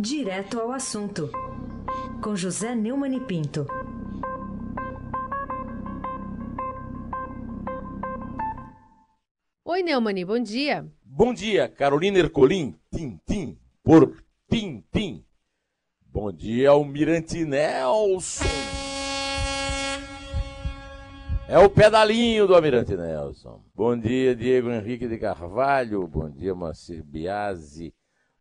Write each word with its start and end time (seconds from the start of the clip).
Direto 0.00 0.60
ao 0.60 0.70
assunto, 0.70 1.28
com 2.22 2.36
José 2.36 2.72
Neumann 2.72 3.16
e 3.16 3.20
Pinto. 3.20 3.66
Oi, 9.64 9.82
Neumani, 9.82 10.24
bom 10.24 10.38
dia. 10.38 10.86
Bom 11.04 11.34
dia, 11.34 11.68
Carolina 11.68 12.20
Ercolim, 12.20 12.78
Tintim, 12.94 13.58
por 13.82 14.22
Tintim. 14.48 15.24
Bom 16.06 16.30
dia, 16.30 16.70
Almirante 16.70 17.44
Nelson. 17.44 18.44
É 21.48 21.58
o 21.58 21.68
pedalinho 21.68 22.46
do 22.46 22.54
Almirante 22.54 22.96
Nelson. 22.96 23.64
Bom 23.74 23.98
dia, 23.98 24.36
Diego 24.36 24.70
Henrique 24.70 25.08
de 25.08 25.18
Carvalho. 25.18 26.06
Bom 26.06 26.30
dia, 26.30 26.54
Macir 26.54 27.02
Biasi. 27.02 27.92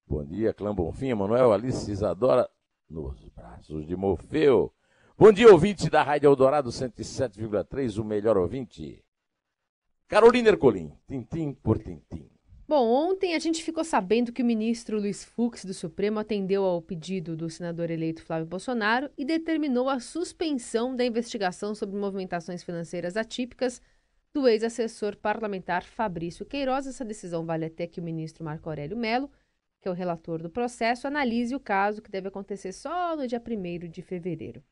Bom 0.09 0.23
dia, 0.23 0.53
Clã 0.53 0.73
Bonfim, 0.73 1.13
Manuel 1.13 1.51
Alice 1.51 1.91
Isadora, 1.91 2.49
nos 2.89 3.27
braços 3.35 3.85
de 3.85 3.93
Morfeu. 3.93 4.73
Bom 5.17 5.33
dia, 5.33 5.51
ouvinte 5.51 5.89
da 5.89 6.01
Rádio 6.01 6.27
Eldorado 6.27 6.69
107,3, 6.69 7.99
o 7.99 8.05
melhor 8.05 8.37
ouvinte. 8.37 9.03
Carolina 10.07 10.47
Ercolim, 10.47 10.93
tintim 11.05 11.51
por 11.51 11.77
tintim. 11.79 12.29
Bom, 12.65 12.87
ontem 12.87 13.35
a 13.35 13.39
gente 13.39 13.61
ficou 13.61 13.83
sabendo 13.83 14.31
que 14.31 14.41
o 14.41 14.45
ministro 14.45 14.97
Luiz 14.97 15.25
Fux 15.25 15.65
do 15.65 15.73
Supremo 15.73 16.19
atendeu 16.19 16.63
ao 16.63 16.81
pedido 16.81 17.35
do 17.35 17.49
senador 17.49 17.91
eleito 17.91 18.23
Flávio 18.23 18.47
Bolsonaro 18.47 19.09
e 19.17 19.25
determinou 19.25 19.89
a 19.89 19.99
suspensão 19.99 20.95
da 20.95 21.03
investigação 21.03 21.75
sobre 21.75 21.99
movimentações 21.99 22.63
financeiras 22.63 23.17
atípicas 23.17 23.81
do 24.33 24.47
ex-assessor 24.47 25.17
parlamentar 25.17 25.83
Fabrício 25.83 26.45
Queiroz. 26.45 26.87
Essa 26.87 27.03
decisão 27.03 27.45
vale 27.45 27.65
até 27.65 27.85
que 27.85 27.99
o 27.99 28.03
ministro 28.03 28.45
Marco 28.45 28.69
Aurélio 28.69 28.95
Melo 28.95 29.29
que 29.81 29.87
é 29.87 29.91
o 29.91 29.93
relator 29.93 30.41
do 30.41 30.49
processo, 30.49 31.07
analise 31.07 31.55
o 31.55 31.59
caso 31.59 32.01
que 32.01 32.11
deve 32.11 32.27
acontecer 32.27 32.71
só 32.71 33.15
no 33.15 33.27
dia 33.27 33.41
1 33.41 33.89
de 33.89 34.01
fevereiro. 34.01 34.63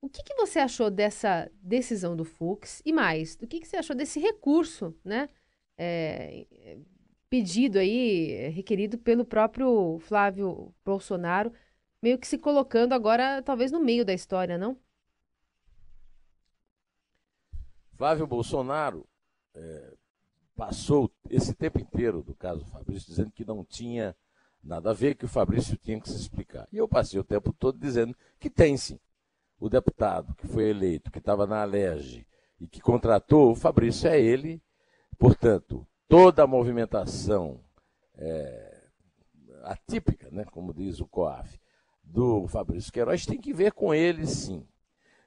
O 0.00 0.08
que, 0.08 0.22
que, 0.22 0.34
você 0.34 0.58
achou 0.58 0.90
dessa 0.90 1.50
decisão 1.62 2.14
do 2.14 2.24
Fux? 2.24 2.82
E 2.84 2.92
mais, 2.92 3.36
do 3.36 3.46
que, 3.46 3.58
que 3.58 3.66
você 3.66 3.78
achou 3.78 3.96
desse 3.96 4.20
recurso, 4.20 4.94
né? 5.02 5.30
É, 5.78 6.46
pedido 7.30 7.78
aí, 7.78 8.48
requerido 8.50 8.98
pelo 8.98 9.24
próprio 9.24 9.98
Flávio 10.00 10.74
Bolsonaro, 10.84 11.52
meio 12.02 12.18
que 12.18 12.26
se 12.26 12.36
colocando 12.36 12.92
agora, 12.92 13.42
talvez, 13.42 13.72
no 13.72 13.80
meio 13.80 14.04
da 14.04 14.12
história, 14.12 14.58
não? 14.58 14.78
Flávio 17.96 18.26
Bolsonaro 18.26 19.06
é, 19.54 19.94
passou 20.54 21.10
esse 21.30 21.54
tempo 21.54 21.80
inteiro 21.80 22.22
do 22.22 22.34
caso 22.34 22.64
Fabrício 22.66 23.08
dizendo 23.08 23.32
que 23.32 23.44
não 23.44 23.64
tinha 23.64 24.14
Nada 24.64 24.90
a 24.90 24.94
ver 24.94 25.14
que 25.14 25.26
o 25.26 25.28
Fabrício 25.28 25.76
tinha 25.76 26.00
que 26.00 26.08
se 26.08 26.16
explicar. 26.16 26.66
E 26.72 26.78
eu 26.78 26.88
passei 26.88 27.20
o 27.20 27.24
tempo 27.24 27.52
todo 27.52 27.78
dizendo 27.78 28.16
que 28.40 28.48
tem 28.48 28.76
sim. 28.78 28.98
O 29.60 29.68
deputado 29.68 30.34
que 30.34 30.46
foi 30.46 30.70
eleito, 30.70 31.10
que 31.10 31.18
estava 31.18 31.46
na 31.46 31.60
Alerj 31.60 32.26
e 32.58 32.66
que 32.66 32.80
contratou, 32.80 33.52
o 33.52 33.54
Fabrício 33.54 34.08
é 34.08 34.18
ele. 34.18 34.62
Portanto, 35.18 35.86
toda 36.08 36.42
a 36.42 36.46
movimentação 36.46 37.60
é, 38.16 38.84
atípica, 39.64 40.30
né, 40.30 40.44
como 40.46 40.72
diz 40.72 40.98
o 40.98 41.06
COAF, 41.06 41.60
do 42.02 42.46
Fabrício 42.48 42.92
Queiroz 42.92 43.26
tem 43.26 43.38
que 43.38 43.52
ver 43.52 43.72
com 43.72 43.94
ele 43.94 44.26
sim. 44.26 44.66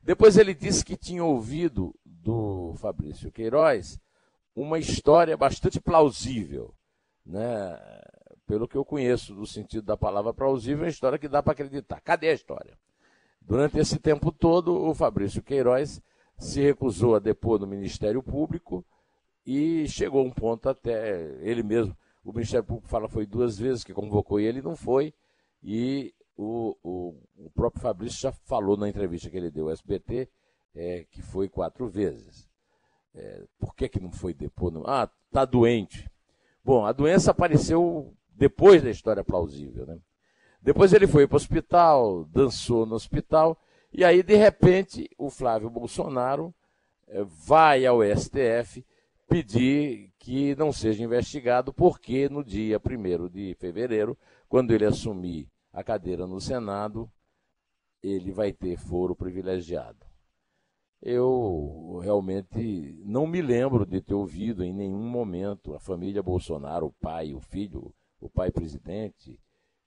Depois 0.02 0.38
ele 0.38 0.54
disse 0.54 0.84
que 0.84 0.98
tinha 0.98 1.24
ouvido 1.24 1.94
do 2.04 2.74
Fabrício 2.78 3.32
Queiroz 3.32 4.00
uma 4.56 4.80
história 4.80 5.38
bastante 5.38 5.80
plausível, 5.80 6.74
né? 7.26 7.78
Pelo 8.48 8.68
que 8.68 8.78
eu 8.78 8.86
conheço 8.86 9.36
do 9.36 9.46
sentido 9.46 9.84
da 9.84 9.98
palavra 9.98 10.34
plausível, 10.34 10.80
é 10.80 10.86
uma 10.86 10.90
história 10.90 11.20
que 11.20 11.28
dá 11.28 11.44
para 11.44 11.52
acreditar. 11.52 12.00
Cadê 12.00 12.30
a 12.30 12.34
história? 12.34 12.78
Durante 13.42 13.78
esse 13.78 14.00
tempo 14.00 14.32
todo, 14.32 14.74
o 14.74 14.94
Fabrício 14.96 15.44
Queiroz 15.44 16.02
se 16.38 16.62
recusou 16.62 17.16
a 17.16 17.20
depor 17.20 17.60
no 17.60 17.68
Ministério 17.68 18.24
Público 18.24 18.86
e 19.46 19.88
chegou 19.88 20.26
um 20.26 20.32
ponto 20.32 20.70
até 20.70 21.38
ele 21.42 21.62
mesmo. 21.62 21.96
O 22.24 22.32
Ministério 22.32 22.66
Público 22.66 22.88
fala 22.88 23.08
foi 23.08 23.26
duas 23.26 23.58
vezes 23.58 23.84
que 23.84 23.94
convocou 23.94 24.40
ele, 24.40 24.62
não 24.62 24.76
foi. 24.76 25.14
E 25.62 26.14
o, 26.36 26.76
o, 26.84 27.16
o 27.38 27.50
próprio 27.52 27.82
Fabrício 27.82 28.20
já 28.20 28.32
falou 28.32 28.78
na 28.78 28.88
entrevista 28.88 29.30
que 29.30 29.38
ele 29.38 29.52
deu 29.52 29.66
ao 29.66 29.72
SBT 29.72 30.30
é, 30.76 31.06
que 31.10 31.22
foi 31.22 31.50
quatro 31.50 31.88
vezes. 31.88 32.48
É, 33.16 33.44
por 33.60 33.76
que, 33.76 33.90
que 33.90 34.00
não 34.00 34.12
foi 34.12 34.34
depor? 34.34 34.72
Ah, 34.86 35.10
está 35.26 35.44
doente. 35.44 36.10
Bom, 36.64 36.86
a 36.86 36.92
doença 36.92 37.32
apareceu 37.32 38.14
depois 38.38 38.84
da 38.84 38.90
história 38.90 39.24
plausível. 39.24 39.86
Né? 39.86 39.98
Depois 40.62 40.94
ele 40.94 41.08
foi 41.08 41.28
para 41.28 41.36
o 41.36 41.38
hospital, 41.38 42.26
dançou 42.26 42.86
no 42.86 42.96
hospital, 42.96 43.60
e 43.92 44.04
aí, 44.04 44.22
de 44.22 44.36
repente, 44.36 45.10
o 45.18 45.30
Flávio 45.30 45.70
Bolsonaro 45.70 46.54
eh, 47.08 47.24
vai 47.24 47.86
ao 47.86 48.04
STF 48.04 48.86
pedir 49.28 50.12
que 50.20 50.56
não 50.56 50.72
seja 50.72 51.04
investigado, 51.04 51.74
porque 51.74 52.30
no 52.30 52.44
dia 52.44 52.80
1 52.80 53.30
de 53.30 53.56
fevereiro, 53.56 54.18
quando 54.48 54.72
ele 54.72 54.86
assumir 54.86 55.50
a 55.74 55.84
cadeira 55.84 56.28
no 56.28 56.40
Senado, 56.40 57.10
ele 58.04 58.32
vai 58.32 58.54
ter 58.54 58.78
foro 58.78 59.16
privilegiado. 59.16 60.06
Eu 61.02 62.00
realmente 62.02 63.00
não 63.06 63.28
me 63.28 63.42
lembro 63.42 63.86
de 63.86 64.02
ter 64.02 64.14
ouvido 64.14 64.64
em 64.64 64.74
nenhum 64.74 65.08
momento 65.08 65.74
a 65.74 65.80
família 65.80 66.24
Bolsonaro, 66.24 66.88
o 66.88 66.94
pai, 66.94 67.34
o 67.34 67.40
filho, 67.40 67.94
o 68.20 68.30
pai 68.30 68.52
presidente 68.52 69.40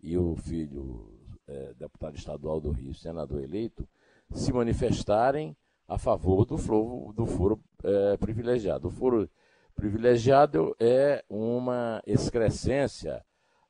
e 0.02 0.16
o 0.16 0.36
filho 0.36 1.12
é, 1.46 1.74
deputado 1.74 2.16
estadual 2.16 2.60
do 2.60 2.70
Rio, 2.70 2.94
senador 2.94 3.42
eleito, 3.42 3.86
se 4.32 4.52
manifestarem 4.52 5.56
a 5.88 5.98
favor 5.98 6.44
do, 6.44 6.56
foro, 6.56 7.12
do 7.12 7.26
foro 7.26 7.60
é, 7.82 8.16
privilegiado. 8.16 8.88
O 8.88 8.90
foro 8.90 9.28
privilegiado 9.74 10.74
é 10.78 11.24
uma 11.28 12.02
excrescência 12.06 13.24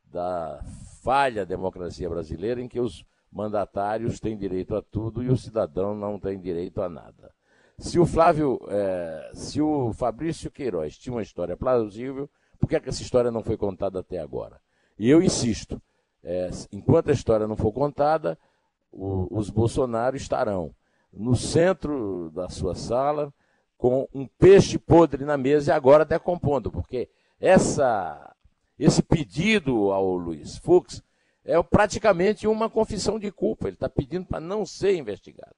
da 0.04 0.62
falha 1.02 1.46
democracia 1.46 2.08
brasileira 2.08 2.60
em 2.60 2.68
que 2.68 2.80
os 2.80 3.04
mandatários 3.32 4.20
têm 4.20 4.36
direito 4.36 4.74
a 4.74 4.82
tudo 4.82 5.22
e 5.22 5.28
o 5.28 5.36
cidadão 5.36 5.94
não 5.94 6.18
tem 6.18 6.38
direito 6.38 6.82
a 6.82 6.88
nada. 6.88 7.32
Se 7.78 7.98
o 7.98 8.04
Flávio, 8.04 8.60
é, 8.68 9.30
se 9.32 9.60
o 9.62 9.92
Fabrício 9.94 10.50
Queiroz 10.50 10.98
tinha 10.98 11.14
uma 11.14 11.22
história 11.22 11.56
plausível, 11.56 12.28
por 12.60 12.68
que, 12.68 12.76
é 12.76 12.80
que 12.80 12.88
essa 12.88 13.02
história 13.02 13.30
não 13.30 13.42
foi 13.42 13.56
contada 13.56 14.00
até 14.00 14.18
agora? 14.18 14.60
E 14.98 15.08
eu 15.08 15.22
insisto, 15.22 15.80
é, 16.22 16.50
enquanto 16.70 17.08
a 17.08 17.14
história 17.14 17.48
não 17.48 17.56
for 17.56 17.72
contada, 17.72 18.38
o, 18.92 19.26
os 19.30 19.48
Bolsonaro 19.48 20.16
estarão 20.16 20.74
no 21.12 21.34
centro 21.34 22.30
da 22.34 22.48
sua 22.48 22.74
sala 22.74 23.32
com 23.78 24.06
um 24.12 24.26
peixe 24.26 24.78
podre 24.78 25.24
na 25.24 25.38
mesa 25.38 25.72
e 25.72 25.74
agora 25.74 26.02
até 26.02 26.18
compondo, 26.18 26.70
porque 26.70 27.08
essa, 27.40 28.36
esse 28.78 29.02
pedido 29.02 29.90
ao 29.90 30.14
Luiz 30.14 30.58
Fux 30.58 31.02
é 31.42 31.60
praticamente 31.62 32.46
uma 32.46 32.68
confissão 32.68 33.18
de 33.18 33.32
culpa. 33.32 33.66
Ele 33.68 33.74
está 33.74 33.88
pedindo 33.88 34.26
para 34.26 34.40
não 34.40 34.66
ser 34.66 34.94
investigado. 34.96 35.54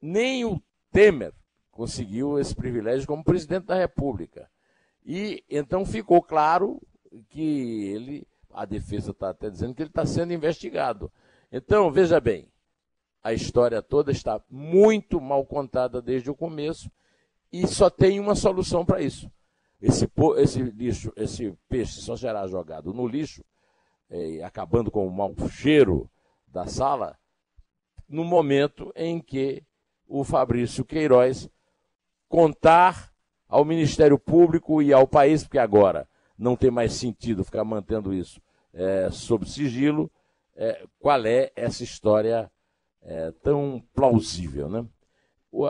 Nem 0.00 0.44
o 0.44 0.62
Temer 0.92 1.32
conseguiu 1.72 2.38
esse 2.38 2.54
privilégio 2.54 3.06
como 3.06 3.24
presidente 3.24 3.66
da 3.66 3.74
República. 3.74 4.48
E 5.04 5.44
então 5.50 5.84
ficou 5.84 6.22
claro 6.22 6.80
que 7.28 7.88
ele, 7.88 8.26
a 8.52 8.64
defesa 8.64 9.10
está 9.10 9.30
até 9.30 9.50
dizendo 9.50 9.74
que 9.74 9.82
ele 9.82 9.90
está 9.90 10.06
sendo 10.06 10.32
investigado. 10.32 11.12
Então, 11.52 11.90
veja 11.90 12.18
bem, 12.20 12.50
a 13.22 13.32
história 13.32 13.80
toda 13.80 14.10
está 14.10 14.42
muito 14.50 15.20
mal 15.20 15.44
contada 15.46 16.02
desde 16.02 16.30
o 16.30 16.34
começo 16.34 16.90
e 17.52 17.66
só 17.66 17.88
tem 17.88 18.18
uma 18.18 18.34
solução 18.34 18.84
para 18.84 19.00
isso. 19.00 19.30
Esse, 19.80 20.10
esse 20.38 20.62
lixo, 20.62 21.12
esse 21.14 21.56
peixe 21.68 22.00
só 22.00 22.16
será 22.16 22.46
jogado 22.46 22.92
no 22.92 23.06
lixo, 23.06 23.44
é, 24.10 24.42
acabando 24.42 24.90
com 24.90 25.06
o 25.06 25.10
mau 25.10 25.34
cheiro 25.50 26.10
da 26.48 26.66
sala, 26.66 27.18
no 28.08 28.24
momento 28.24 28.92
em 28.96 29.20
que 29.20 29.62
o 30.06 30.24
Fabrício 30.24 30.84
Queiroz 30.84 31.48
contar 32.28 33.13
ao 33.54 33.64
Ministério 33.64 34.18
Público 34.18 34.82
e 34.82 34.92
ao 34.92 35.06
país, 35.06 35.44
porque 35.44 35.60
agora 35.60 36.08
não 36.36 36.56
tem 36.56 36.72
mais 36.72 36.92
sentido 36.92 37.44
ficar 37.44 37.62
mantendo 37.62 38.12
isso 38.12 38.40
é, 38.72 39.08
sob 39.12 39.48
sigilo, 39.48 40.10
é, 40.56 40.84
qual 40.98 41.24
é 41.24 41.52
essa 41.54 41.84
história 41.84 42.50
é, 43.00 43.30
tão 43.44 43.80
plausível. 43.94 44.68
Né? 44.68 44.84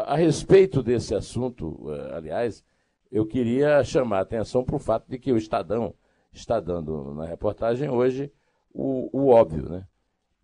A 0.07 0.17
respeito 0.17 0.83
desse 0.83 1.15
assunto, 1.15 1.93
é, 1.93 2.17
aliás, 2.17 2.65
eu 3.13 3.27
queria 3.27 3.85
chamar 3.85 4.21
a 4.21 4.23
atenção 4.23 4.65
para 4.65 4.77
o 4.77 4.79
fato 4.81 5.07
de 5.07 5.19
que 5.19 5.31
o 5.31 5.37
Estadão 5.37 5.93
está 6.33 6.59
dando 6.61 7.13
na 7.13 7.27
reportagem 7.27 7.91
hoje 7.91 8.33
o, 8.73 9.11
o 9.13 9.29
óbvio. 9.29 9.69
Né? 9.69 9.87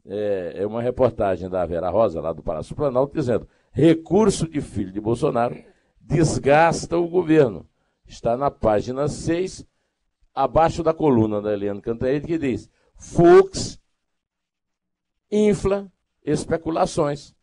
É, 0.04 0.52
é 0.56 0.66
uma 0.66 0.82
reportagem 0.82 1.48
da 1.48 1.64
Vera 1.64 1.88
Rosa, 1.88 2.20
lá 2.20 2.34
do 2.34 2.42
Palácio 2.42 2.76
Planalto, 2.76 3.14
dizendo 3.14 3.48
recurso 3.72 4.46
de 4.46 4.60
filho 4.60 4.92
de 4.92 5.00
Bolsonaro 5.00 5.69
desgasta 6.11 6.99
o 6.99 7.09
governo. 7.09 7.67
Está 8.07 8.37
na 8.37 8.51
página 8.51 9.07
6, 9.07 9.65
abaixo 10.35 10.83
da 10.83 10.93
coluna 10.93 11.41
da 11.41 11.53
Eliane 11.53 11.81
Cantanhede, 11.81 12.27
que 12.27 12.39
diz: 12.39 12.69
Fux 12.97 13.81
infla 15.31 15.91
especulações. 16.25 17.35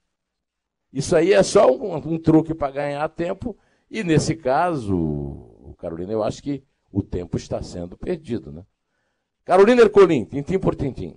Isso 0.92 1.16
aí 1.16 1.32
é 1.32 1.42
só 1.42 1.72
um, 1.72 1.96
um 1.96 2.20
truque 2.20 2.54
para 2.54 2.72
ganhar 2.72 3.08
tempo, 3.10 3.58
e 3.90 4.04
nesse 4.04 4.36
caso, 4.36 5.74
Carolina, 5.78 6.12
eu 6.12 6.24
acho 6.24 6.44
que 6.44 6.64
o 6.92 7.02
tempo 7.02 7.38
está 7.38 7.62
sendo 7.62 7.98
perdido. 7.98 8.52
Né? 8.52 8.64
Carolina 9.46 9.82
Ercolim, 9.82 10.26
tintim 10.26 10.60
por 10.60 10.76
tintim. 10.76 11.16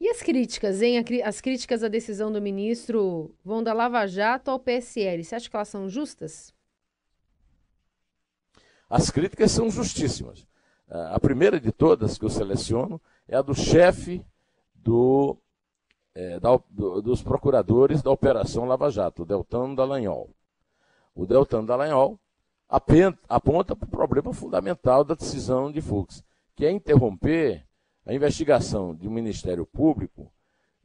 E 0.00 0.08
as 0.08 0.22
críticas, 0.22 0.80
hein? 0.80 1.02
As 1.24 1.40
críticas 1.40 1.82
à 1.82 1.88
decisão 1.88 2.30
do 2.30 2.40
ministro 2.40 3.34
vão 3.44 3.62
da 3.62 3.72
Lava 3.72 4.06
Jato 4.06 4.50
ao 4.50 4.58
PSL. 4.60 5.24
Você 5.24 5.34
acha 5.34 5.50
que 5.50 5.56
elas 5.56 5.68
são 5.68 5.88
justas? 5.88 6.54
As 8.88 9.10
críticas 9.10 9.50
são 9.50 9.70
justíssimas. 9.70 10.46
Ah, 10.88 11.16
a 11.16 11.20
primeira 11.20 11.60
de 11.60 11.70
todas 11.72 12.16
que 12.16 12.24
eu 12.24 12.30
seleciono 12.30 13.00
é 13.28 13.36
a 13.36 13.42
do 13.42 13.54
chefe 13.54 14.24
do, 14.74 15.36
é, 16.14 16.40
da, 16.40 16.58
do, 16.70 17.02
dos 17.02 17.22
procuradores 17.22 18.02
da 18.02 18.10
Operação 18.10 18.64
Lava 18.64 18.90
Jato, 18.90 19.22
o 19.22 19.26
Deltan 19.26 19.74
Dallagnol. 19.74 20.30
O 21.14 21.26
Deltan 21.26 21.64
Dallagnol 21.64 22.18
aponta 23.28 23.74
para 23.74 23.86
o 23.86 23.90
problema 23.90 24.32
fundamental 24.32 25.04
da 25.04 25.14
decisão 25.14 25.70
de 25.70 25.80
Fux, 25.80 26.22
que 26.54 26.64
é 26.64 26.70
interromper 26.70 27.66
a 28.06 28.14
investigação 28.14 28.94
de 28.94 29.06
um 29.06 29.10
Ministério 29.10 29.66
Público 29.66 30.32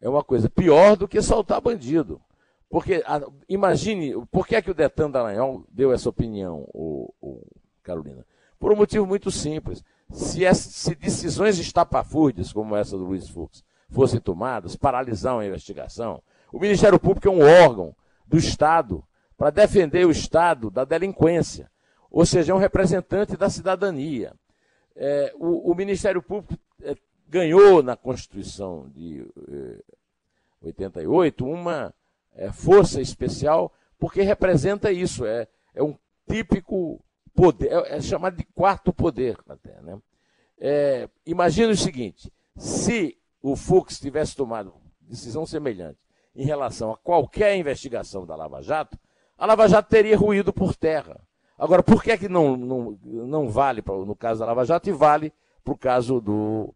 é 0.02 0.10
uma 0.10 0.24
coisa 0.24 0.50
pior 0.50 0.98
do 0.98 1.08
que 1.08 1.22
soltar 1.22 1.62
bandido. 1.62 2.20
Porque, 2.70 3.02
a, 3.06 3.22
imagine, 3.48 4.14
por 4.30 4.46
que 4.46 4.58
é 4.58 4.62
que 4.62 4.70
o 4.70 4.74
Detan 4.74 5.10
Dallagnol 5.10 5.64
deu 5.72 5.94
essa 5.94 6.10
opinião, 6.10 6.68
o, 6.74 7.14
o 7.22 7.42
Carolina? 7.84 8.26
Por 8.60 8.72
um 8.72 8.76
motivo 8.76 9.06
muito 9.06 9.30
simples. 9.30 9.84
Se, 10.12 10.46
essa, 10.46 10.70
se 10.70 10.96
decisões 10.96 11.60
estapafúrdias, 11.60 12.54
como 12.54 12.76
essa 12.76 12.98
do 12.98 13.04
Luiz 13.04 13.28
Fux, 13.30 13.64
fossem 13.90 14.20
tomadas, 14.20 14.76
paralisar 14.76 15.36
uma 15.36 15.46
investigação, 15.46 16.22
o 16.52 16.60
Ministério 16.60 17.00
Público 17.00 17.28
é 17.28 17.32
um 17.32 17.42
órgão 17.42 17.96
do 18.28 18.38
Estado 18.38 19.04
para 19.38 19.50
defender 19.50 20.06
o 20.06 20.12
Estado 20.12 20.70
da 20.70 20.86
delinquência. 20.86 21.70
Ou 22.10 22.26
seja, 22.26 22.52
é 22.52 22.56
um 22.56 22.60
representante 22.60 23.36
da 23.36 23.50
cidadania. 23.50 24.34
É, 24.96 25.34
o, 25.36 25.72
o, 25.72 25.76
Ministério 25.76 26.22
Público 26.22 26.56
é, 26.82 26.96
ganhou 27.28 27.82
na 27.82 27.96
Constituição 27.96 28.88
de 28.94 29.26
eh, 29.52 29.84
88 30.62 31.44
uma 31.44 31.92
eh, 32.36 32.52
força 32.52 33.02
especial, 33.02 33.74
porque 33.98 34.22
representa 34.22 34.92
isso, 34.92 35.26
é, 35.26 35.48
é 35.74 35.82
um 35.82 35.98
típico 36.30 37.04
poder, 37.36 37.72
é, 37.72 37.98
é 37.98 38.02
chamado 38.02 38.38
de 38.38 38.46
quarto 38.46 38.94
poder 38.94 39.38
até. 39.48 39.82
Né? 39.82 39.98
É, 40.60 41.10
imagina 41.26 41.72
o 41.72 41.78
seguinte: 41.78 42.32
se 42.58 43.18
o 43.42 43.56
Fux 43.56 44.00
tivesse 44.00 44.36
tomado 44.36 44.74
decisão 45.02 45.46
semelhante 45.46 46.00
em 46.36 46.46
relação 46.46 46.92
a 46.92 46.98
qualquer 46.98 47.56
investigação 47.58 48.26
da 48.26 48.36
Lava 48.36 48.62
Jato, 48.62 48.98
a 49.38 49.46
Lava 49.46 49.68
Jato 49.68 49.90
teria 49.90 50.18
ruído 50.18 50.52
por 50.52 50.76
terra. 50.76 51.20
Agora, 51.58 51.84
por 51.84 52.04
que, 52.04 52.12
é 52.12 52.18
que 52.18 52.28
não, 52.28 52.58
não, 52.58 53.00
não 53.04 53.50
vale 53.50 53.82
pra, 53.82 53.96
no 53.96 54.16
caso 54.16 54.40
da 54.40 54.48
Lava 54.48 54.66
Jato 54.66 54.90
e 54.90 54.94
vale 54.94 55.32
para 55.64 55.74
o 55.74 55.78
caso 55.78 56.20
do 56.20 56.74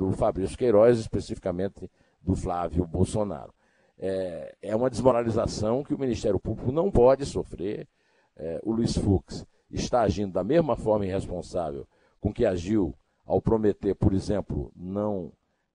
do 0.00 0.12
Fabrício 0.12 0.56
Queiroz, 0.56 0.98
especificamente 0.98 1.90
do 2.22 2.34
Flávio 2.34 2.86
Bolsonaro. 2.86 3.52
É, 3.98 4.56
é 4.62 4.74
uma 4.74 4.88
desmoralização 4.88 5.84
que 5.84 5.92
o 5.92 5.98
Ministério 5.98 6.40
Público 6.40 6.72
não 6.72 6.90
pode 6.90 7.26
sofrer. 7.26 7.86
É, 8.34 8.58
o 8.62 8.72
Luiz 8.72 8.96
Fux 8.96 9.44
está 9.70 10.02
agindo 10.02 10.32
da 10.32 10.44
mesma 10.44 10.76
forma 10.76 11.06
irresponsável 11.06 11.86
com 12.20 12.32
que 12.32 12.44
agiu 12.44 12.94
ao 13.24 13.40
prometer, 13.40 13.94
por 13.94 14.12
exemplo, 14.12 14.72
não 14.74 15.32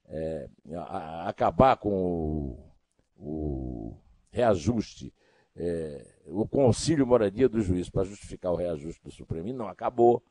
é, 0.07 0.47
a, 0.75 0.97
a 0.97 1.29
acabar 1.29 1.77
com 1.77 1.89
o, 1.91 2.59
o 3.17 3.97
reajuste, 4.29 5.13
é, 5.55 6.05
o 6.27 6.45
concílio 6.47 7.07
moradia 7.07 7.47
do 7.47 7.61
juiz 7.61 7.89
para 7.89 8.03
justificar 8.03 8.51
o 8.51 8.55
reajuste 8.55 9.01
do 9.03 9.11
Supremo, 9.11 9.47
e 9.47 9.53
não 9.53 9.67
acabou. 9.67 10.21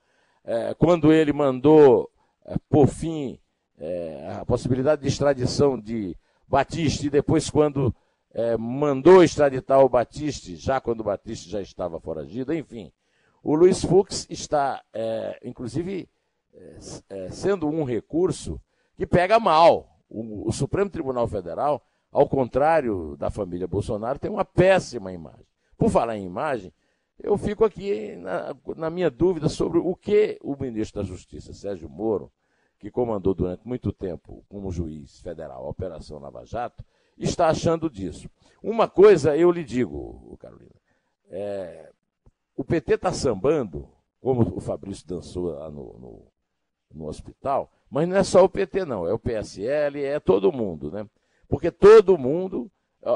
É, 0.44 0.75
quando 0.75 1.12
ele 1.12 1.32
mandou, 1.32 2.10
é, 2.44 2.56
por 2.69 2.87
fim, 2.87 3.38
é, 3.78 4.37
a 4.38 4.44
possibilidade 4.44 5.02
de 5.02 5.08
extradição 5.08 5.78
de 5.78 6.17
Batiste, 6.46 7.06
e 7.06 7.10
depois, 7.10 7.49
quando 7.49 7.94
é, 8.32 8.56
mandou 8.56 9.25
extraditar 9.25 9.81
o 9.81 9.88
Batiste, 9.88 10.56
já 10.56 10.81
quando 10.81 11.00
o 11.00 11.05
Batiste 11.05 11.49
já 11.49 11.60
estava 11.60 11.99
foragido, 11.99 12.52
enfim. 12.52 12.93
O 13.44 13.55
Luiz 13.55 13.85
Fux 13.85 14.26
está, 14.31 14.82
é, 14.91 15.38
inclusive, 15.44 16.08
é, 16.55 16.79
é, 17.11 17.31
sendo 17.31 17.69
um 17.69 17.85
recurso 17.85 18.58
que 18.96 19.06
pega 19.06 19.38
mal. 19.38 20.00
O, 20.08 20.49
o, 20.49 20.52
Supremo 20.52 20.88
Tribunal 20.88 21.29
Federal, 21.29 21.87
ao 22.11 22.26
contrário 22.26 23.17
da 23.19 23.29
família 23.31 23.67
Bolsonaro, 23.67 24.19
tem 24.19 24.31
uma 24.31 24.46
péssima 24.46 25.12
imagem. 25.12 25.44
Por 25.76 25.91
falar 25.91 26.17
em 26.17 26.25
imagem, 26.25 26.73
eu 27.23 27.37
fico 27.37 27.67
aqui 27.67 28.17
na, 28.17 28.56
na 28.76 28.88
minha 28.88 29.11
dúvida 29.11 29.50
sobre 29.50 29.79
o 29.79 29.94
que 29.94 30.38
o 30.43 30.56
ministro 30.56 31.02
da 31.02 31.06
Justiça, 31.06 31.52
Sérgio 31.52 31.88
Moro, 31.88 32.32
que 32.79 32.91
comandou 32.91 33.35
durante 33.35 33.69
muito 33.69 33.93
tempo 33.93 34.43
como 34.49 34.73
juiz 34.73 35.20
federal 35.20 35.67
a 35.67 35.69
Operação 35.69 36.19
Lava 36.19 36.46
Jato, 36.46 36.82
está 37.19 37.49
achando 37.49 37.91
disso. 37.91 38.26
Uma 38.62 38.88
coisa 38.88 39.37
eu 39.37 39.50
lhe 39.50 39.64
digo, 39.64 40.35
Carolina, 40.41 40.75
é, 41.29 41.91
o 42.56 42.65
PT 42.65 42.95
está 42.95 43.12
sambando, 43.12 43.89
como 44.21 44.56
o 44.56 44.61
Fabrício 44.61 45.06
dançou 45.06 45.53
lá 45.53 45.71
no, 45.71 45.99
no, 45.99 46.23
no, 46.95 47.06
hospital, 47.06 47.71
mas 47.91 48.09
não 48.09 48.17
é 48.17 48.23
só 48.23 48.45
o 48.45 48.49
PT 48.49 48.85
não, 48.85 49.06
é 49.06 49.12
o 49.12 49.19
PSL, 49.19 50.03
é 50.03 50.21
todo 50.21 50.53
mundo, 50.53 50.91
né? 50.91 51.09
Porque 51.49 51.71
todo 51.71 52.19
mundo, 52.19 52.71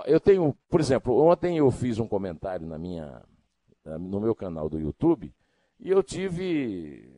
eu 0.07 0.21
tenho, 0.21 0.55
por 0.69 0.81
exemplo, 0.81 1.17
ontem 1.17 1.59
eu 1.59 1.71
fiz 1.71 1.99
um 1.99 2.07
comentário 2.07 2.67
na 2.67 2.79
minha, 2.79 3.23
no 3.85 4.21
meu 4.21 4.35
canal 4.35 4.69
do 4.69 4.79
YouTube 4.79 5.33
e 5.81 5.91
eu 5.91 6.03
tive 6.03 7.11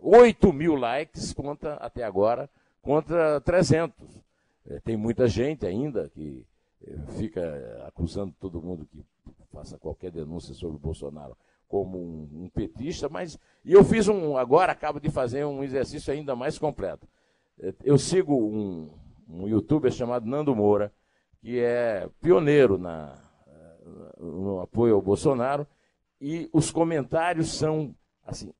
8 0.00 0.52
mil 0.52 0.74
likes 0.74 1.32
contra, 1.32 1.74
até 1.74 2.04
agora, 2.04 2.50
contra 2.82 3.40
300. 3.40 3.94
É, 4.66 4.80
tem 4.80 4.96
muita 4.96 5.26
gente 5.26 5.66
ainda 5.66 6.08
que 6.10 6.44
é, 6.86 6.96
fica 7.12 7.84
acusando 7.86 8.34
todo 8.38 8.62
mundo 8.62 8.86
que 8.86 9.02
faça 9.52 9.78
qualquer 9.78 10.10
denúncia 10.10 10.54
sobre 10.54 10.76
o 10.76 10.80
Bolsonaro 10.80 11.36
como 11.68 11.98
um, 11.98 12.44
um, 12.44 12.48
petista, 12.48 13.08
mas 13.08 13.38
e 13.64 13.72
eu 13.72 13.84
fiz 13.84 14.08
um 14.08 14.36
agora 14.36 14.72
acabo 14.72 14.98
de 14.98 15.10
fazer 15.10 15.44
um 15.44 15.62
exercício 15.62 16.12
ainda 16.12 16.34
mais 16.34 16.58
completo. 16.58 17.06
É, 17.60 17.74
eu 17.84 17.98
sigo 17.98 18.34
um, 18.34 18.90
um 19.28 19.46
youtuber 19.46 19.92
chamado 19.92 20.26
Nando 20.26 20.56
Moura, 20.56 20.92
que 21.40 21.60
é 21.60 22.08
pioneiro 22.20 22.78
na, 22.78 23.14
no 24.18 24.60
apoio 24.60 24.94
ao 24.94 25.02
Bolsonaro, 25.02 25.66
e 26.20 26.48
os 26.52 26.70
comentários 26.70 27.52
são 27.52 27.94
assim 28.26 28.52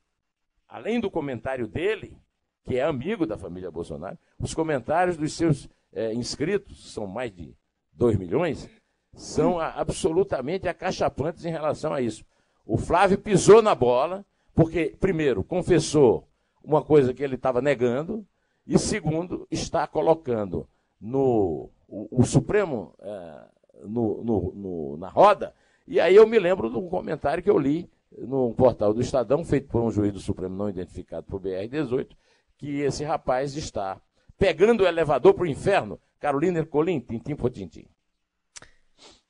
além 0.69 1.01
do 1.01 1.11
comentário 1.11 1.67
dele, 1.67 2.17
que 2.65 2.77
é 2.77 2.83
amigo 2.83 3.27
da 3.27 3.39
família 3.39 3.71
Bolsonaro, 3.71 4.19
os 4.39 4.53
comentários 4.53 5.17
dos 5.17 5.33
seus 5.33 5.69
é, 5.93 6.13
inscritos, 6.13 6.93
são 6.93 7.07
mais 7.07 7.35
de 7.35 7.57
2 7.93 8.17
milhões, 8.19 8.69
são 9.15 9.59
absolutamente 9.59 10.69
acachapantes 10.69 11.45
em 11.45 11.51
relação 11.51 11.93
a 11.93 12.03
isso. 12.03 12.25
O 12.69 12.77
Flávio 12.77 13.17
pisou 13.17 13.63
na 13.63 13.75
bola, 13.75 14.27
porque, 14.55 14.95
primeiro, 15.01 15.43
confessou 15.43 16.29
uma 16.63 16.83
coisa 16.83 17.15
que 17.15 17.23
ele 17.23 17.37
estava 17.37 17.63
negando, 17.63 18.27
e 18.67 18.79
segundo, 18.79 19.49
está 19.51 19.87
colocando 19.87 20.69
no 21.01 21.71
o, 21.89 22.21
o 22.21 22.27
Supremo 22.27 22.95
é, 23.01 23.41
no, 23.85 24.23
no, 24.23 24.53
no, 24.55 24.97
na 24.99 25.09
roda. 25.09 25.55
E 25.87 25.99
aí 25.99 26.15
eu 26.15 26.27
me 26.27 26.39
lembro 26.39 26.69
de 26.69 26.77
um 26.77 26.91
comentário 26.91 27.43
que 27.43 27.49
eu 27.49 27.59
li 27.59 27.91
no 28.19 28.53
portal 28.53 28.93
do 28.93 29.01
Estadão, 29.01 29.43
feito 29.47 29.69
por 29.69 29.81
um 29.81 29.91
juiz 29.91 30.13
do 30.13 30.21
Supremo 30.21 30.55
não 30.55 30.69
identificado 30.69 31.27
por 31.27 31.41
BR-18, 31.41 32.11
que 32.59 32.81
esse 32.81 33.03
rapaz 33.03 33.57
está 33.57 33.99
pegando 34.37 34.83
o 34.83 34.87
elevador 34.87 35.33
para 35.33 35.45
o 35.45 35.47
inferno. 35.47 35.99
Carolina 36.21 36.59
Ercolim, 36.59 37.01
tintim 37.01 37.35
por 37.35 37.49
tintim. 37.49 37.87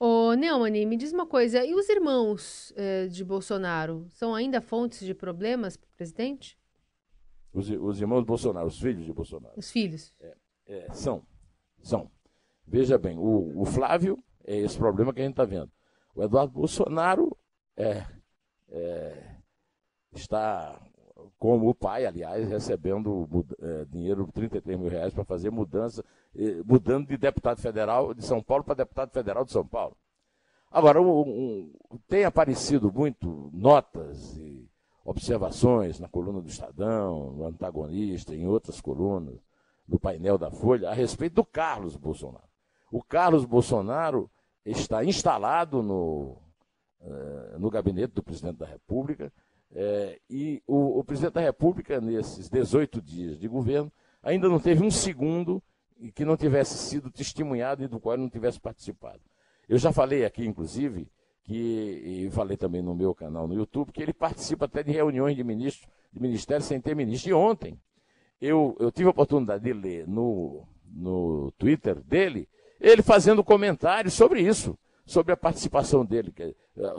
Ô, 0.00 0.32
Neumani, 0.34 0.86
me 0.86 0.96
diz 0.96 1.12
uma 1.12 1.26
coisa, 1.26 1.64
e 1.64 1.74
os 1.74 1.88
irmãos 1.88 2.72
eh, 2.76 3.08
de 3.08 3.24
Bolsonaro 3.24 4.06
são 4.10 4.32
ainda 4.32 4.60
fontes 4.60 5.04
de 5.04 5.12
problemas 5.12 5.76
para 5.76 5.88
o 5.88 5.96
presidente? 5.96 6.56
Os, 7.52 7.68
os, 7.68 8.00
irmãos 8.00 8.20
de 8.20 8.26
Bolsonaro, 8.26 8.68
os 8.68 8.78
filhos 8.78 9.04
de 9.04 9.12
Bolsonaro. 9.12 9.54
Os 9.56 9.72
filhos. 9.72 10.14
É, 10.20 10.36
é, 10.66 10.92
são, 10.92 11.26
são. 11.82 12.08
Veja 12.64 12.96
bem, 12.96 13.18
o, 13.18 13.60
o, 13.60 13.64
Flávio 13.64 14.22
é 14.44 14.58
esse 14.58 14.78
problema 14.78 15.12
que 15.12 15.20
a 15.20 15.24
gente 15.24 15.32
está 15.32 15.44
vendo. 15.44 15.72
O 16.14 16.22
Eduardo 16.22 16.52
Bolsonaro 16.52 17.36
é, 17.76 18.06
é, 18.68 19.36
está, 20.14 20.80
como 21.38 21.68
o 21.68 21.74
pai, 21.74 22.04
aliás, 22.04 22.48
recebendo 22.48 23.28
é, 23.60 23.84
dinheiro, 23.84 24.28
33 24.32 24.78
mil 24.78 24.88
reais, 24.88 25.14
para 25.14 25.24
fazer 25.24 25.50
mudança, 25.50 26.04
mudando 26.64 27.08
de 27.08 27.16
deputado 27.16 27.60
federal 27.60 28.12
de 28.12 28.24
São 28.24 28.42
Paulo 28.42 28.64
para 28.64 28.74
deputado 28.74 29.10
federal 29.12 29.44
de 29.44 29.52
São 29.52 29.66
Paulo. 29.66 29.96
Agora, 30.70 31.00
um, 31.00 31.20
um, 31.20 31.72
tem 32.06 32.24
aparecido 32.24 32.92
muito 32.92 33.50
notas 33.52 34.36
e 34.36 34.68
observações 35.04 35.98
na 35.98 36.08
coluna 36.08 36.42
do 36.42 36.48
Estadão, 36.48 37.32
no 37.32 37.46
Antagonista, 37.46 38.34
em 38.34 38.46
outras 38.46 38.80
colunas, 38.80 39.40
do 39.86 39.98
painel 39.98 40.36
da 40.36 40.50
Folha, 40.50 40.90
a 40.90 40.94
respeito 40.94 41.36
do 41.36 41.44
Carlos 41.44 41.96
Bolsonaro. 41.96 42.46
O 42.92 43.02
Carlos 43.02 43.46
Bolsonaro 43.46 44.30
está 44.64 45.02
instalado 45.02 45.82
no, 45.82 46.36
uh, 47.00 47.58
no 47.58 47.70
gabinete 47.70 48.12
do 48.12 48.22
presidente 48.22 48.58
da 48.58 48.66
República. 48.66 49.32
Uh, 49.70 50.18
e 50.30 50.62
o, 50.66 50.98
o, 50.98 51.04
presidente 51.04 51.34
da 51.34 51.40
República, 51.40 52.00
nesses 52.00 52.48
18 52.48 53.02
dias 53.02 53.38
de 53.38 53.46
governo, 53.46 53.92
ainda 54.22 54.48
não 54.48 54.58
teve 54.58 54.82
um 54.82 54.90
segundo 54.90 55.62
que 56.14 56.24
não 56.24 56.36
tivesse 56.36 56.78
sido 56.78 57.10
testemunhado 57.10 57.82
e 57.82 57.88
do 57.88 58.00
qual 58.00 58.16
não 58.16 58.30
tivesse 58.30 58.58
participado. 58.58 59.20
Eu 59.68 59.76
já 59.76 59.92
falei 59.92 60.24
aqui, 60.24 60.46
inclusive, 60.46 61.08
que, 61.44 61.54
e 61.54 62.30
falei 62.30 62.56
também 62.56 62.80
no 62.80 62.94
meu 62.94 63.14
canal 63.14 63.46
no 63.46 63.54
YouTube, 63.54 63.92
que 63.92 64.02
ele 64.02 64.12
participa 64.12 64.66
até 64.66 64.82
de 64.82 64.92
reuniões 64.92 65.36
de 65.36 65.44
ministros, 65.44 65.88
de 66.12 66.20
ministérios 66.20 66.66
sem 66.66 66.80
ter 66.80 66.94
ministro. 66.94 67.30
E 67.30 67.34
ontem, 67.34 67.78
eu, 68.40 68.76
eu 68.78 68.92
tive 68.92 69.08
a 69.08 69.10
oportunidade 69.10 69.64
de 69.64 69.72
ler 69.72 70.06
no, 70.06 70.66
no 70.86 71.50
Twitter 71.58 72.00
dele, 72.00 72.48
ele 72.80 73.02
fazendo 73.02 73.42
comentários 73.42 74.14
sobre 74.14 74.40
isso, 74.40 74.78
sobre 75.04 75.32
a 75.32 75.36
participação 75.36 76.04
dele, 76.04 76.32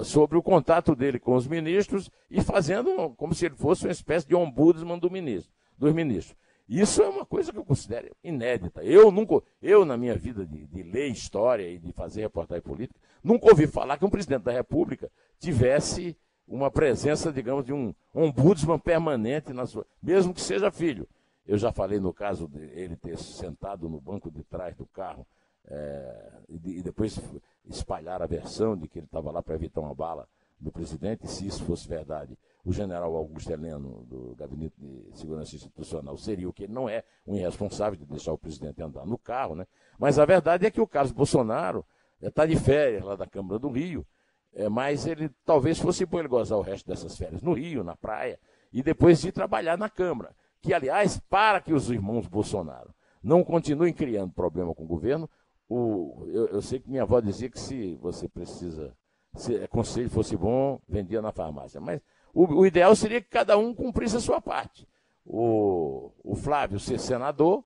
sobre 0.03 0.37
o 0.37 0.43
contato 0.43 0.95
dele 0.95 1.19
com 1.19 1.35
os 1.35 1.47
ministros 1.47 2.09
e 2.29 2.41
fazendo 2.41 3.11
como 3.11 3.33
se 3.33 3.45
ele 3.45 3.55
fosse 3.55 3.85
uma 3.85 3.91
espécie 3.91 4.27
de 4.27 4.35
ombudsman 4.35 4.99
do 4.99 5.09
ministro, 5.09 5.51
dos 5.77 5.93
ministros. 5.93 6.35
Isso 6.67 7.01
é 7.01 7.09
uma 7.09 7.25
coisa 7.25 7.51
que 7.51 7.57
eu 7.57 7.65
considero 7.65 8.15
inédita. 8.23 8.83
Eu 8.83 9.09
nunca, 9.09 9.41
eu 9.61 9.83
na 9.85 9.97
minha 9.97 10.15
vida 10.15 10.45
de, 10.45 10.67
de 10.67 10.83
ler 10.83 11.07
história 11.07 11.67
e 11.67 11.79
de 11.79 11.91
fazer 11.91 12.21
reportagem 12.21 12.61
política, 12.61 12.99
nunca 13.23 13.49
ouvi 13.49 13.65
falar 13.65 13.97
que 13.97 14.05
um 14.05 14.09
presidente 14.09 14.43
da 14.43 14.51
República 14.51 15.11
tivesse 15.39 16.15
uma 16.47 16.69
presença, 16.69 17.31
digamos, 17.31 17.65
de 17.65 17.73
um 17.73 17.93
ombudsman 18.13 18.77
permanente 18.77 19.51
na 19.51 19.65
sua, 19.65 19.85
mesmo 20.01 20.33
que 20.33 20.41
seja 20.41 20.71
filho. 20.71 21.07
Eu 21.47 21.57
já 21.57 21.71
falei 21.71 21.99
no 21.99 22.13
caso 22.13 22.47
de 22.47 22.59
ele 22.59 22.95
ter 22.95 23.17
sentado 23.17 23.89
no 23.89 23.99
banco 23.99 24.29
de 24.29 24.43
trás 24.43 24.75
do 24.75 24.85
carro 24.85 25.25
é, 25.69 26.31
e, 26.49 26.79
e, 26.79 26.81
depois 26.81 27.19
espalhar 27.65 28.21
a 28.21 28.25
versão 28.25 28.75
de 28.75 28.87
que 28.87 28.99
ele 28.99 29.05
estava 29.05 29.31
lá 29.31 29.41
para 29.41 29.55
evitar 29.55 29.81
uma 29.81 29.93
bala 29.93 30.27
do 30.59 30.71
presidente, 30.71 31.27
se 31.27 31.47
isso 31.47 31.63
fosse 31.63 31.87
verdade. 31.87 32.37
O 32.65 32.73
general 32.73 33.15
Augusto 33.15 33.51
Heleno, 33.51 34.05
do 34.05 34.35
Gabinete 34.35 34.75
de 34.77 35.17
Segurança 35.17 35.55
Institucional, 35.55 36.17
seria 36.17 36.49
o 36.49 36.53
que 36.53 36.63
ele 36.63 36.73
não 36.73 36.89
é, 36.89 37.03
um 37.25 37.35
irresponsável 37.35 37.97
de 37.97 38.05
deixar 38.05 38.33
o 38.33 38.37
presidente 38.37 38.81
andar 38.81 39.05
no 39.05 39.17
carro, 39.17 39.55
né? 39.55 39.65
Mas 39.97 40.19
a 40.19 40.25
verdade 40.25 40.65
é 40.65 40.71
que 40.71 40.81
o 40.81 40.87
Carlos 40.87 41.13
Bolsonaro 41.13 41.85
está 42.21 42.43
é, 42.43 42.47
de 42.47 42.57
férias 42.57 43.03
lá 43.03 43.15
da 43.15 43.25
Câmara 43.25 43.57
do 43.57 43.69
Rio, 43.69 44.05
é, 44.53 44.67
mas 44.67 45.05
ele 45.05 45.29
talvez 45.45 45.79
fosse 45.79 46.05
bom 46.05 46.19
ele 46.19 46.27
gozar 46.27 46.57
o 46.57 46.61
resto 46.61 46.87
dessas 46.87 47.17
férias 47.17 47.41
no 47.41 47.53
Rio, 47.53 47.83
na 47.83 47.95
praia, 47.95 48.39
e 48.73 48.83
depois 48.83 49.23
ir 49.23 49.31
trabalhar 49.31 49.77
na 49.77 49.89
Câmara 49.89 50.35
que, 50.61 50.73
aliás, 50.73 51.19
para 51.29 51.61
que 51.61 51.73
os 51.73 51.89
irmãos 51.89 52.27
Bolsonaro 52.27 52.93
não 53.23 53.43
continuem 53.43 53.93
criando 53.93 54.33
problema 54.33 54.73
com 54.73 54.83
o 54.83 54.87
governo, 54.87 55.29
o, 55.69 56.25
eu, 56.27 56.47
eu, 56.47 56.61
sei 56.61 56.79
que 56.79 56.89
minha 56.89 57.03
avó 57.03 57.19
dizia 57.19 57.49
que 57.49 57.59
se 57.59 57.95
você 57.95 58.27
precisa, 58.27 58.93
se 59.35 59.55
é, 59.55 59.67
conselho 59.67 60.09
fosse 60.09 60.35
bom, 60.35 60.79
vendia 60.87 61.21
na 61.21 61.31
farmácia. 61.31 61.79
Mas 61.79 62.01
o, 62.33 62.45
o, 62.45 62.65
ideal 62.65 62.95
seria 62.95 63.21
que 63.21 63.29
cada 63.29 63.57
um 63.57 63.73
cumprisse 63.73 64.17
a 64.17 64.19
sua 64.19 64.41
parte. 64.41 64.87
O, 65.25 66.11
o 66.23 66.35
Flávio 66.35 66.79
ser 66.79 66.99
senador, 66.99 67.63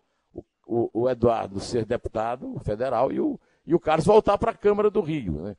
o, 0.67 0.89
o, 0.93 1.09
Eduardo 1.09 1.59
ser 1.59 1.85
deputado 1.85 2.59
federal 2.59 3.11
e 3.11 3.19
o, 3.19 3.39
e 3.65 3.73
o 3.73 3.79
Carlos 3.79 4.05
voltar 4.05 4.37
para 4.37 4.51
a 4.51 4.57
Câmara 4.57 4.89
do 4.89 5.01
Rio. 5.01 5.41
Né? 5.41 5.55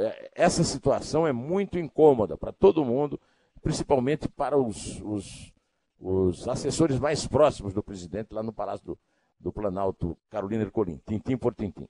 É, 0.00 0.30
essa 0.34 0.62
situação 0.62 1.26
é 1.26 1.32
muito 1.32 1.78
incômoda 1.78 2.36
para 2.36 2.52
todo 2.52 2.84
mundo, 2.84 3.18
principalmente 3.62 4.28
para 4.28 4.58
os, 4.58 5.00
os 5.02 5.52
os 6.02 6.48
assessores 6.48 6.98
mais 6.98 7.26
próximos 7.26 7.72
do 7.72 7.82
presidente 7.82 8.34
lá 8.34 8.42
no 8.42 8.52
Palácio 8.52 8.84
do, 8.84 8.98
do 9.42 9.52
Planalto, 9.52 10.16
Carolina 10.30 10.62
Ercolim, 10.62 11.00
tintim 11.06 11.36
por 11.36 11.54
tintim. 11.54 11.86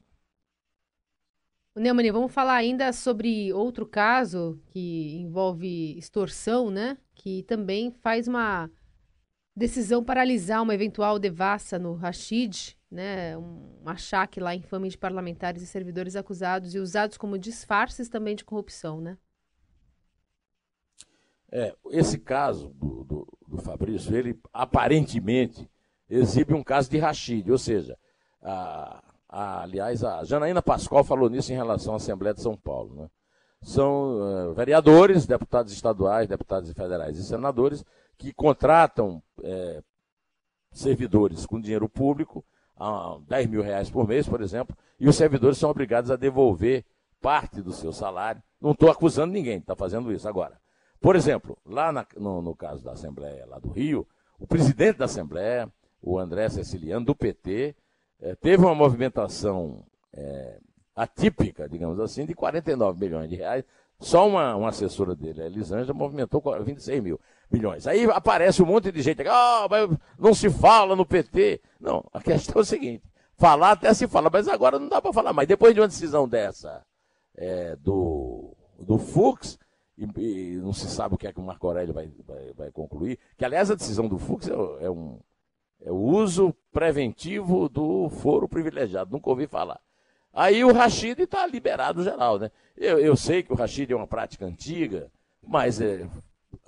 Neumani, 1.74 2.10
vamos 2.10 2.32
falar 2.32 2.54
ainda 2.54 2.92
sobre 2.92 3.52
outro 3.52 3.86
caso 3.86 4.60
que 4.66 5.16
envolve 5.18 5.96
extorsão, 5.96 6.70
né? 6.70 6.98
Que 7.14 7.42
também 7.44 7.90
faz 7.90 8.28
uma 8.28 8.70
decisão 9.56 10.04
paralisar 10.04 10.62
uma 10.62 10.74
eventual 10.74 11.18
devassa 11.18 11.78
no 11.78 11.94
Rashid, 11.94 12.76
né? 12.90 13.36
Um 13.38 13.82
achaque 13.86 14.38
lá 14.38 14.54
infame 14.54 14.88
de 14.88 14.98
parlamentares 14.98 15.62
e 15.62 15.66
servidores 15.66 16.14
acusados 16.14 16.74
e 16.74 16.78
usados 16.78 17.16
como 17.16 17.38
disfarces 17.38 18.08
também 18.08 18.36
de 18.36 18.44
corrupção, 18.44 19.00
né? 19.00 19.16
É, 21.50 21.74
esse 21.90 22.18
caso 22.18 22.70
do, 22.70 23.04
do, 23.04 23.38
do, 23.46 23.58
Fabrício, 23.58 24.16
ele 24.16 24.38
aparentemente 24.54 25.68
exibe 26.12 26.54
um 26.54 26.62
caso 26.62 26.90
de 26.90 26.98
Rachid, 26.98 27.50
ou 27.50 27.58
seja, 27.58 27.98
a, 28.42 29.02
a, 29.28 29.62
aliás, 29.62 30.04
a 30.04 30.24
Janaína 30.24 30.62
Pascoal 30.62 31.04
falou 31.04 31.30
nisso 31.30 31.52
em 31.52 31.56
relação 31.56 31.94
à 31.94 31.96
Assembleia 31.96 32.34
de 32.34 32.42
São 32.42 32.56
Paulo. 32.56 32.94
Né? 32.94 33.10
São 33.62 34.50
uh, 34.50 34.54
vereadores, 34.54 35.26
deputados 35.26 35.72
estaduais, 35.72 36.28
deputados 36.28 36.72
federais 36.72 37.16
e 37.16 37.24
senadores 37.24 37.84
que 38.18 38.32
contratam 38.32 39.22
é, 39.42 39.82
servidores 40.70 41.46
com 41.46 41.60
dinheiro 41.60 41.88
público, 41.88 42.44
a 42.76 43.18
10 43.26 43.46
mil 43.48 43.62
reais 43.62 43.90
por 43.90 44.06
mês, 44.06 44.28
por 44.28 44.40
exemplo, 44.40 44.76
e 44.98 45.08
os 45.08 45.16
servidores 45.16 45.58
são 45.58 45.70
obrigados 45.70 46.10
a 46.10 46.16
devolver 46.16 46.84
parte 47.20 47.60
do 47.60 47.72
seu 47.72 47.92
salário. 47.92 48.42
Não 48.60 48.72
estou 48.72 48.90
acusando 48.90 49.32
ninguém, 49.32 49.58
está 49.58 49.74
fazendo 49.74 50.12
isso 50.12 50.28
agora. 50.28 50.60
Por 51.00 51.16
exemplo, 51.16 51.58
lá 51.64 51.90
na, 51.90 52.06
no, 52.16 52.40
no, 52.40 52.54
caso 52.54 52.84
da 52.84 52.92
Assembleia 52.92 53.44
lá 53.46 53.58
do 53.58 53.70
Rio, 53.70 54.06
o 54.38 54.46
presidente 54.46 54.98
da 54.98 55.06
Assembleia, 55.06 55.68
o 56.02 56.18
André 56.18 56.48
Ceciliano, 56.48 57.06
do 57.06 57.14
PT, 57.14 57.74
eh, 58.20 58.34
teve 58.34 58.64
uma 58.64 58.74
movimentação 58.74 59.84
eh, 60.12 60.58
atípica, 60.94 61.68
digamos 61.68 62.00
assim, 62.00 62.26
de 62.26 62.34
49 62.34 62.98
milhões 62.98 63.30
de 63.30 63.36
reais. 63.36 63.64
Só 64.00 64.26
uma, 64.26 64.56
uma 64.56 64.70
assessora 64.70 65.14
dele, 65.14 65.42
a 65.42 65.46
Elisângela, 65.46 65.94
movimentou 65.94 66.42
26 66.64 67.02
mil 67.02 67.20
milhões. 67.50 67.86
Aí 67.86 68.04
aparece 68.10 68.62
um 68.62 68.66
monte 68.66 68.90
de 68.90 69.00
gente, 69.00 69.22
ah, 69.28 69.66
mas 69.70 69.88
não 70.18 70.34
se 70.34 70.50
fala 70.50 70.96
no 70.96 71.06
PT. 71.06 71.60
Não, 71.80 72.04
a 72.12 72.20
questão 72.20 72.56
é 72.56 72.62
o 72.62 72.64
seguinte, 72.64 73.04
falar 73.36 73.72
até 73.72 73.94
se 73.94 74.08
fala, 74.08 74.28
mas 74.32 74.48
agora 74.48 74.78
não 74.78 74.88
dá 74.88 75.00
para 75.00 75.12
falar 75.12 75.32
mais. 75.32 75.46
Depois 75.46 75.74
de 75.74 75.80
uma 75.80 75.88
decisão 75.88 76.28
dessa 76.28 76.84
é, 77.36 77.76
do, 77.76 78.56
do 78.78 78.98
Fux, 78.98 79.58
e, 79.96 80.04
e, 80.16 80.56
não 80.56 80.72
se 80.72 80.88
sabe 80.88 81.14
o 81.14 81.18
que 81.18 81.26
é 81.26 81.32
que 81.32 81.40
o 81.40 81.42
Marco 81.42 81.66
Aurélio 81.66 81.94
vai, 81.94 82.10
vai, 82.26 82.52
vai 82.54 82.70
concluir, 82.72 83.18
que 83.36 83.44
aliás 83.44 83.70
a 83.70 83.74
decisão 83.74 84.08
do 84.08 84.18
Fux 84.18 84.48
é, 84.48 84.52
é, 84.84 84.90
um, 84.90 85.20
é 85.84 85.90
o 85.90 85.96
uso 85.96 86.54
preventivo 86.72 87.68
do 87.68 88.08
foro 88.08 88.48
privilegiado, 88.48 89.10
nunca 89.10 89.30
ouvi 89.30 89.46
falar. 89.46 89.80
Aí 90.32 90.64
o 90.64 90.72
Rachid 90.72 91.20
está 91.20 91.46
liberado 91.46 92.02
geral, 92.02 92.38
né? 92.38 92.50
Eu, 92.76 92.98
eu 92.98 93.16
sei 93.16 93.42
que 93.42 93.52
o 93.52 93.56
Rachid 93.56 93.92
é 93.92 93.96
uma 93.96 94.06
prática 94.06 94.46
antiga, 94.46 95.10
mas 95.46 95.80
é, 95.80 96.08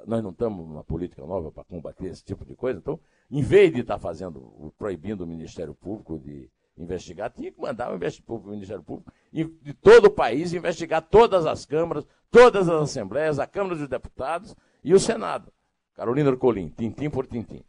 nós 0.06 0.22
não 0.22 0.30
estamos 0.30 0.66
numa 0.66 0.84
política 0.84 1.24
nova 1.24 1.50
para 1.50 1.64
combater 1.64 2.06
esse 2.06 2.22
tipo 2.22 2.44
de 2.44 2.54
coisa, 2.54 2.78
então, 2.78 3.00
em 3.30 3.42
vez 3.42 3.72
de 3.72 3.80
estar 3.80 3.94
tá 3.94 4.00
fazendo, 4.00 4.72
proibindo 4.76 5.22
o 5.22 5.26
Ministério 5.26 5.74
Público 5.74 6.18
de 6.18 6.50
investigar, 6.76 7.30
tinha 7.30 7.50
que 7.50 7.60
mandar 7.60 7.90
o 7.90 7.98
Ministério 8.44 8.82
Público 8.82 9.10
de 9.32 9.74
todo 9.74 10.06
o 10.06 10.10
país 10.10 10.52
investigar 10.52 11.00
todas 11.02 11.46
as 11.46 11.64
câmaras, 11.64 12.06
todas 12.30 12.68
as 12.68 12.82
assembleias, 12.82 13.38
a 13.38 13.46
Câmara 13.46 13.76
dos 13.76 13.88
Deputados 13.88 14.54
e 14.82 14.92
o 14.92 15.00
Senado. 15.00 15.52
Carolina 15.94 16.30
Ercolim, 16.30 16.68
tintim 16.68 17.08
por 17.08 17.26
tintim. 17.26 17.62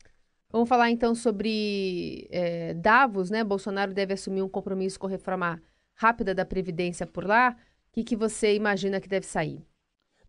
Vamos 0.56 0.70
falar 0.70 0.90
então 0.90 1.14
sobre 1.14 2.30
é, 2.32 2.74
Davos, 2.76 3.30
né? 3.30 3.44
Bolsonaro 3.44 3.94
deve 3.94 4.14
assumir 4.14 4.42
um 4.42 4.48
compromisso 4.48 4.98
com 4.98 5.06
reforma 5.06 5.62
rápida 5.94 6.34
da 6.34 6.46
Previdência 6.46 7.06
por 7.06 7.28
lá. 7.28 7.58
O 7.90 7.92
que, 7.92 8.06
que 8.06 8.16
você 8.16 8.56
imagina 8.56 9.02
que 9.02 9.10
deve 9.10 9.26
sair? 9.26 9.68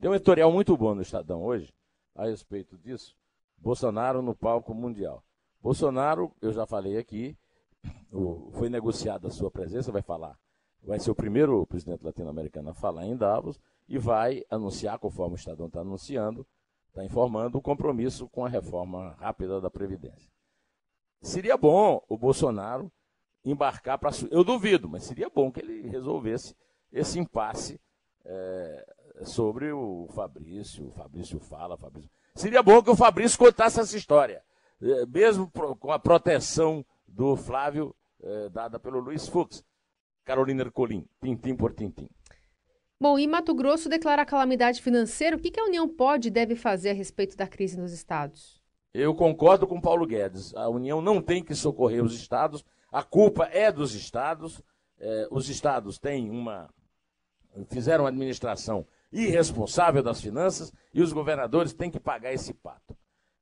Tem 0.01 0.11
um 0.11 0.15
editorial 0.17 0.51
muito 0.51 0.77
bom 0.77 0.97
no 0.97 1.03
Estadão 1.03 1.45
hoje 1.45 1.73
a 2.13 2.27
respeito 2.27 2.77
disso. 2.77 3.15
Bolsonaro 3.57 4.21
no 4.21 4.35
palco 4.35 4.75
mundial. 4.75 5.23
Bolsonaro, 5.63 6.33
eu 6.43 6.53
já 6.53 6.67
falei 6.67 6.99
aqui, 6.99 7.37
foi 8.55 8.69
negociada 8.69 9.29
a 9.29 9.31
sua 9.31 9.49
presença, 9.49 9.93
vai 9.93 10.03
falar. 10.03 10.37
Vai 10.83 10.99
ser 10.99 11.13
o 11.13 11.15
primeiro 11.15 11.65
presidente 11.69 12.05
latino-americano 12.05 12.71
a 12.71 12.75
falar 12.75 13.07
em 13.07 13.17
Davos 13.17 13.61
e 13.89 13.97
vai 13.97 14.43
anunciar, 14.51 14.99
conforme 14.99 15.37
o 15.37 15.39
Estadão 15.39 15.69
está 15.69 15.83
anunciando, 15.83 16.45
está 16.97 17.05
informando, 17.05 17.59
o 17.59 17.63
compromisso 17.63 18.27
com 18.29 18.47
a 18.47 18.49
reforma 18.49 19.15
rápida 19.21 19.61
da 19.61 19.71
Previdência. 19.71 20.33
Seria 21.21 21.57
bom 21.57 22.03
o 22.09 22.17
Bolsonaro 22.17 22.91
embarcar 23.45 23.99
para. 23.99 24.11
Eu 24.31 24.43
duvido, 24.43 24.89
mas 24.89 25.05
seria 25.05 25.29
bom 25.29 25.53
que 25.53 25.61
ele 25.61 25.89
resolvesse 25.89 26.57
esse 26.91 27.19
impasse 27.19 27.79
é, 28.25 28.95
sobre 29.25 29.71
o 29.73 30.09
Fabrício. 30.15 30.87
O 30.87 30.91
Fabrício 30.91 31.39
fala, 31.39 31.77
Fabrício. 31.77 32.11
Seria 32.35 32.63
bom 32.63 32.83
que 32.83 32.91
o 32.91 32.97
Fabrício 32.97 33.39
contasse 33.39 33.79
essa 33.79 33.97
história, 33.97 34.43
é, 34.81 35.07
mesmo 35.07 35.51
com 35.79 35.93
a 35.93 35.99
proteção 35.99 36.85
do 37.07 37.37
Flávio, 37.37 37.95
é, 38.23 38.49
dada 38.49 38.79
pelo 38.79 39.01
Luiz 39.01 39.29
Fux. 39.29 39.63
Carolina 40.25 40.63
Ercolim, 40.63 41.07
tintim 41.23 41.55
por 41.55 41.73
tintim. 41.73 42.09
Bom, 42.99 43.19
e 43.19 43.27
Mato 43.27 43.55
Grosso 43.55 43.91
declarar 43.91 44.25
calamidade 44.25 44.81
financeira, 44.81 45.37
o 45.37 45.39
que, 45.39 45.61
a 45.61 45.65
União 45.65 45.87
pode 45.87 46.29
e 46.29 46.31
deve 46.31 46.57
fazer 46.57 46.91
a 46.91 46.95
respeito 46.95 47.37
da 47.37 47.47
crise 47.47 47.79
nos 47.79 47.93
estados? 47.93 48.63
Eu 48.95 49.15
concordo 49.15 49.67
com 49.67 49.79
Paulo 49.79 50.07
Guedes. 50.07 50.55
A 50.55 50.71
União 50.71 51.03
não 51.03 51.21
tem 51.21 51.45
que 51.45 51.55
socorrer 51.55 52.03
os 52.03 52.15
estados, 52.15 52.65
a 52.91 53.03
culpa 53.03 53.45
é 53.53 53.71
dos 53.71 53.95
estados. 53.95 54.63
é, 54.99 55.29
os 55.31 55.51
estados 55.51 55.99
têm 55.99 56.31
uma. 56.31 56.71
fizeram 57.69 58.05
uma 58.05 58.11
administração 58.11 58.87
irresponsável 59.13 60.03
das 60.03 60.21
finanças 60.23 60.73
e 60.95 61.03
os 61.03 61.13
governadores 61.13 61.75
têm 61.75 61.91
que 61.91 62.01
pagar 62.01 62.33
esse 62.33 62.55
pato. 62.55 62.97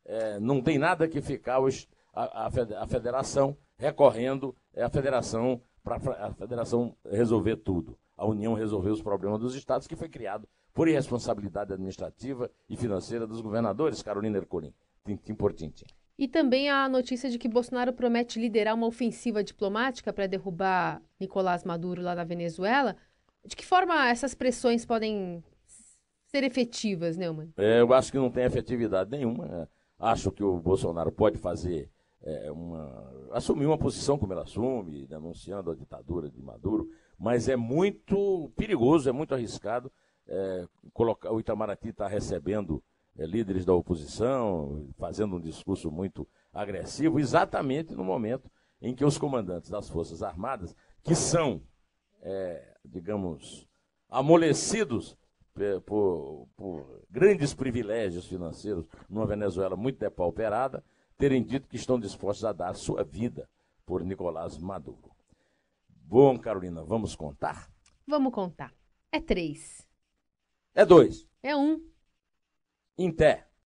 É, 0.05 0.41
não 0.41 0.61
tem 0.61 0.79
nada 0.79 1.07
que 1.07 1.23
ficar 1.23 1.61
os, 1.61 1.89
a, 2.13 2.47
a, 2.47 2.87
federação 2.87 3.57
recorrendo 3.77 4.55
é 4.73 4.83
a 4.83 4.91
federação 4.91 5.63
para 5.83 5.97
a 5.97 6.33
federação 6.33 6.97
resolver 7.09 7.57
tudo. 7.57 7.97
A 8.16 8.26
União 8.26 8.54
resolver 8.54 8.90
os 8.90 9.02
problemas 9.02 9.40
dos 9.40 9.54
estados, 9.54 9.87
que 9.87 9.97
foi 9.97 10.09
criado 10.09 10.49
por 10.73 10.88
irresponsabilidade 10.88 11.73
administrativa 11.73 12.50
e 12.68 12.76
financeira 12.76 13.26
dos 13.26 13.40
governadores, 13.40 14.02
Carolina 14.02 14.38
Ercolim, 14.38 14.73
tintim 15.04 15.35
por 15.35 15.52
tintim. 15.52 15.87
E 16.16 16.28
também 16.28 16.71
a 16.71 16.88
notícia 16.88 17.28
de 17.28 17.38
que 17.38 17.49
Bolsonaro 17.49 17.92
promete 17.92 18.40
liderar 18.40 18.75
uma 18.75 18.87
ofensiva 18.87 19.42
diplomática 19.42 20.12
para 20.12 20.28
derrubar 20.28 21.02
Nicolás 21.18 21.64
Maduro 21.64 22.02
lá 22.02 22.14
na 22.14 22.25
Venezuela. 22.25 22.97
De 23.44 23.56
que 23.56 23.66
forma 23.66 24.09
essas 24.09 24.35
pressões 24.35 24.87
podem 24.87 25.42
ser 26.28 26.44
efetivas, 26.44 27.16
Neumann? 27.16 27.52
É, 27.56 27.80
eu 27.80 27.92
acho 27.92 28.12
que 28.12 28.18
não 28.18 28.30
tem 28.30 28.44
efetividade 28.44 29.11
nenhuma. 29.11 29.47
Né? 29.47 29.68
Acho 29.99 30.30
que 30.30 30.42
o 30.42 30.59
Bolsonaro 30.59 31.11
pode 31.11 31.37
fazer 31.37 31.90
é, 32.23 32.50
uma. 32.50 33.28
assumir 33.33 33.66
uma 33.66 33.78
posição 33.78 34.16
como 34.16 34.33
ele 34.33 34.40
assume, 34.40 35.06
denunciando 35.06 35.71
a 35.71 35.75
ditadura 35.75 36.30
de 36.30 36.40
Maduro, 36.40 36.88
mas 37.18 37.49
é 37.49 37.56
muito 37.56 38.50
perigoso, 38.56 39.09
é 39.09 39.12
muito 39.12 39.35
arriscado. 39.35 39.90
É, 40.26 40.66
colocar, 40.92 41.33
o 41.33 41.40
Itamaraty 41.40 41.90
está 41.90 42.09
recebendo 42.09 42.83
é, 43.16 43.26
líderes 43.26 43.64
da 43.64 43.75
oposição, 43.75 44.88
fazendo 44.99 45.37
um 45.37 45.40
discurso 45.40 45.90
muito 45.90 46.26
agressivo, 46.52 47.18
exatamente 47.18 47.94
no 47.94 48.04
momento 48.04 48.50
em 48.80 48.94
que 48.94 49.04
os 49.04 49.18
comandantes 49.18 49.71
das 49.71 49.88
Forças 49.88 50.23
Armadas, 50.23 50.75
que 51.02 51.14
são, 51.14 51.62
é, 52.23 52.76
digamos, 52.85 53.66
amolecidos 54.09 55.16
é, 55.59 55.78
por, 55.80 56.49
por, 56.56 57.02
grandes 57.11 57.54
privilégios 57.54 58.26
financeiros 58.26 58.87
numa 59.09 59.26
Venezuela 59.26 59.76
muito 59.76 59.99
depauperada, 59.99 60.85
terem 61.16 61.42
dito 61.42 61.68
que 61.68 61.76
estão 61.76 61.99
dispostos 61.99 62.44
a 62.44 62.52
dar 62.52 62.75
sua 62.75 63.04
vida 63.04 63.49
por 63.87 64.04
Nicolás 64.04 64.59
Maduro. 64.59 65.13
Bom, 66.07 66.39
Carolina, 66.39 66.85
vamos 66.85 67.17
contar? 67.17 67.71
Vamos 68.07 68.33
contar. 68.33 68.73
É 69.11 69.21
três. 69.21 69.89
É 70.75 70.85
dois. 70.85 71.27
É 71.43 71.57
um. 71.57 71.81
Em 72.99 73.11
pé. 73.11 73.49